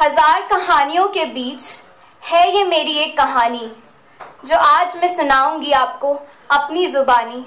हज़ार 0.00 0.42
कहानियों 0.50 1.06
के 1.08 1.24
बीच 1.24 1.62
है 2.22 2.44
ये 2.50 2.62
मेरी 2.64 2.92
एक 2.98 3.16
कहानी, 3.16 3.70
जो 4.46 4.56
आज 4.56 4.92
मैं 4.96 5.08
सुनाऊँगी 5.16 5.72
आपको 5.72 6.12
अपनी 6.50 6.86
जुबानी। 6.86 7.44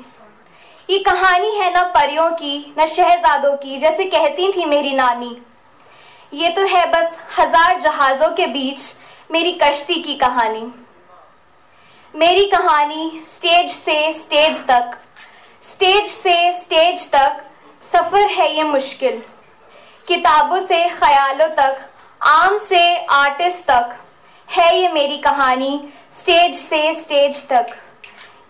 ये 0.89 0.99
कहानी 0.99 1.49
है 1.49 1.69
न 1.71 1.83
परियों 1.93 2.29
की, 2.31 2.73
न 2.79 2.85
शहजादों 2.87 3.55
की, 3.57 3.77
जैसे 3.77 4.05
कहती 4.05 4.51
थी 4.51 4.65
मेरी 4.65 4.93
नानी। 4.95 5.35
ये 6.33 6.49
तो 6.49 6.65
है 6.65 6.85
बस 6.91 7.17
हज़ार 7.39 7.79
जहाजों 7.81 8.29
के 8.31 8.45
बीच 8.47 8.81
मेरी 9.31 9.51
कश्ती 9.63 9.95
की 10.01 10.15
कहानी। 10.15 10.71
मेरी 12.13 12.45
कहानी 12.47 13.21
स्टेज 13.27 13.71
से 13.71 14.13
स्टेज 14.13 14.61
तक, 14.67 14.91
स्टेज 15.63 16.05
से 16.07 16.51
स्टेज 16.61 17.09
तक 17.11 17.43
सफ़र 17.83 18.27
है 18.29 18.51
ये 18.55 18.63
मुश्किल। 18.65 19.21
किताबों 20.07 20.59
से 20.59 20.83
ख्यालों 20.91 21.49
तक 21.55 21.89
आम 22.23 22.57
से 22.57 23.05
आर्टिस्ट 23.05 23.65
तक। 23.65 23.95
है 24.49 24.77
ये 24.77 24.91
मेरी 24.91 25.17
कहानी, 25.17 25.93
स्टेज 26.19 26.55
से 26.55 27.01
स्टेज 27.01 27.47
तक। 27.47 27.65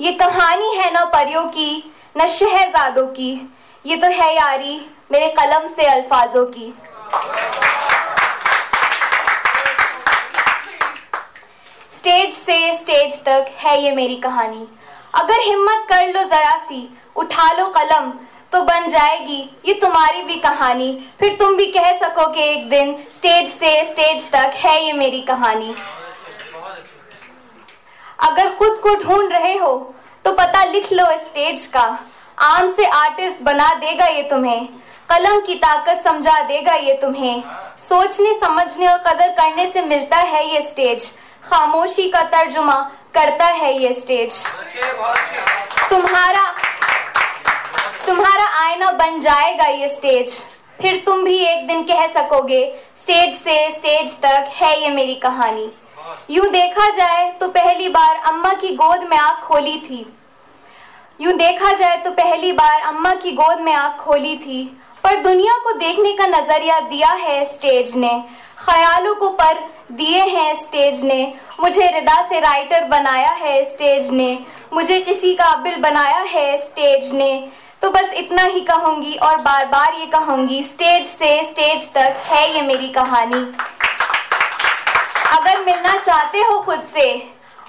ये 0.02 0.12
कहानी 0.12 0.76
है 0.76 0.92
न 0.94 1.06
परियों 1.06 1.46
की, 1.46 1.94
न 2.18 2.28
शहजादों 2.28 3.08
की। 3.08 3.56
ये 3.86 3.96
तो 3.96 4.08
है 4.08 4.36
यारी, 4.36 4.92
मेरे 5.12 5.28
कलम 5.28 5.68
से 5.68 5.86
अल्फाजों 5.86 6.46
की। 6.46 6.74
स्टेज 11.98 12.34
से 12.34 12.78
स्टेज 12.78 13.24
तक 13.24 13.46
है 13.58 13.82
ये 13.82 13.92
मेरी 13.92 14.16
कहानी। 14.16 14.68
अगर 15.14 15.40
हिम्मत 15.40 15.86
कर 15.90 16.08
लो 16.08 16.24
जरा 16.24 16.58
सी, 16.58 16.98
उठा 17.16 17.52
लो 17.52 17.68
कलम 17.68 18.14
तो 18.54 18.62
बन 18.64 18.88
जाएगी। 18.88 19.40
ये 19.66 19.74
तुम्हारी 19.74 20.24
भी 20.24 20.36
कहानी। 20.40 20.92
फिर 21.20 21.36
तुम 21.36 21.56
भी 21.58 21.66
कह 21.72 21.92
सकोगे 22.00 22.44
एक 22.44 22.70
दिन 22.70 22.96
स्टेज 23.14 23.48
से 23.50 23.72
स्टेज 23.86 24.30
तक 24.32 24.54
है 24.58 24.84
ये 24.86 24.94
मेरी 24.94 25.22
कहानी। 25.22 25.76
अगर 28.20 28.50
खुद 28.56 28.78
को 28.78 28.96
ढूंढ 28.96 29.32
रहे 29.32 29.56
हो 29.58 29.74
तो 30.26 30.32
पता 30.34 30.64
लिख 30.66 30.92
लो 30.94 31.06
स्टेज 31.26 31.66
का। 31.68 31.86
आम 32.42 32.68
से 32.68 32.86
आर्टिस्ट 32.86 33.42
बना 33.44 33.74
देगा 33.76 34.06
ये 34.08 34.22
तुम्हें। 34.30 34.68
कलम 35.10 35.40
की 35.40 35.56
ताकत 35.56 36.04
समझा 36.04 36.40
देगा 36.42 36.74
ये 36.74 36.94
तुम्हें। 37.02 37.44
सोचने, 37.80 38.34
समझने 38.40 38.88
और 38.88 38.98
कदर 39.08 39.30
करने 39.32 39.66
से 39.72 39.82
मिलता 39.84 40.18
है 40.18 40.48
ये 40.48 40.62
स्टेज 40.62 41.12
खामोशी 41.44 42.10
का 42.10 42.22
तर्जुमा 42.30 42.76
करता 43.14 43.46
है 43.46 43.74
ये 43.78 43.94
स्टेज 43.94 44.46
तुम्हारा 45.90 46.46
तुम्हारा 48.06 48.46
आईना 48.60 48.92
बन 48.92 49.20
जाएगा 49.20 49.66
ये 49.66 49.88
स्टेज 49.90 50.32
फिर 50.82 51.02
तुम 51.06 51.24
भी 51.24 51.38
एक 51.38 51.68
दिन 51.68 51.84
कह 51.84 52.06
सकोगे 52.14 52.66
स्टेज 52.98 53.34
से 53.34 53.56
स्टेज 53.72 54.18
तक 54.22 54.50
है 54.54 54.72
ये 54.82 54.90
मेरी 54.90 55.16
कहानी. 55.16 55.70
यूँ 56.30 56.48
देखा 56.52 56.90
जाए 56.90 57.30
तो 57.32 57.48
पहली 57.48 57.90
बार 57.90 58.16
अम्मा 58.26 58.54
की 58.54 58.74
गोद 58.76 59.04
में 59.10 59.18
आँख 59.18 59.44
खोली 59.44 59.78
थी. 59.80 60.06
यूँ 61.22 61.34
देखा 61.34 61.72
जाए 61.74 61.98
तो 61.98 62.12
पहली 62.12 62.52
बार 62.52 62.82
अम्मा 62.82 63.14
की 63.16 63.32
गोद 63.32 63.60
में 63.60 63.74
आँख 63.74 64.02
खोली 64.02 64.36
थी. 64.38 64.64
पर 65.04 65.22
दुनिया 65.24 65.58
को 65.64 65.78
देखने 65.80 66.14
का 66.14 66.28
नज़रिया 66.28 66.80
दिया 66.80 67.12
है 67.24 67.44
स्टेज 67.46 67.96
ने. 67.96 68.24
ख्यालों 68.60 69.16
को 69.16 69.30
पर 69.30 69.64
दिए 69.92 70.26
हैं 70.26 70.54
स्टेज 70.64 71.04
ने. 71.04 71.34
मुझे 71.60 71.88
रिदा 71.92 72.22
से 72.30 72.40
राइटर 72.40 72.86
बनाया 72.90 73.32
है 73.32 73.64
स्टेज 73.64 74.12
ने. 74.12 74.38
मुझे 74.74 75.00
किसी 75.02 75.34
काबिल 75.36 75.82
बनाया 75.82 76.22
है 76.30 76.56
स्टेज 76.58 77.14
ने. 77.14 77.34
तो 77.84 77.90
बस 77.90 78.14
इतना 78.18 78.44
ही 78.44 78.60
कहूँगी 78.62 79.14
और 79.20 79.38
बार 79.38 79.66
बार 79.66 79.94
ये 79.94 80.06
कहूँगी 80.06 80.62
स्टेज 80.64 81.06
से 81.06 81.32
स्टेज 81.50 81.88
तक 81.94 82.22
है 82.26 82.44
ये 82.56 82.62
मेरी 82.62 82.88
कहानी। 82.90 83.42
अगर 85.30 85.64
मिलना 85.66 85.98
चाहते 85.98 86.42
हो 86.42 86.60
खुद 86.60 86.84
से, 86.94 87.10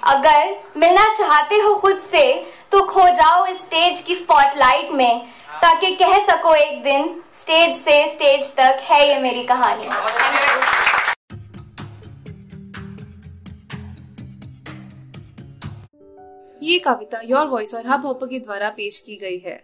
अगर 0.03 0.55
मिलना 0.77 1.03
चाहते 1.13 1.55
हो 1.55 1.73
खुद 1.75 1.97
से 2.01 2.23
तो 2.71 2.81
खो 2.85 3.09
जाओ 3.09 3.45
इस 3.45 3.61
स्टेज 3.63 4.01
की 4.01 4.15
स्पॉटलाइट 4.15 4.91
में, 4.91 5.27
ताकि 5.61 5.91
कह 5.95 6.17
सको 6.27 6.55
एक 6.55 6.81
दिन 6.83 7.13
स्टेज 7.33 7.75
से 7.75 7.99
स्टेज 8.13 8.51
तक 8.55 8.81
है 8.83 9.07
ये 9.07 9.19
मेरी 9.19 9.43
कहानी। 9.43 9.89
ये 16.63 16.79
कविता 16.79 17.21
योर 17.25 17.47
वॉइस 17.47 17.75
और 17.75 17.87
हब 17.87 18.05
हॉपर 18.05 18.27
के 18.27 18.39
द्वारा 18.39 18.69
पेश 18.71 18.99
की 18.99 19.15
गई 19.17 19.41
है। 19.45 19.63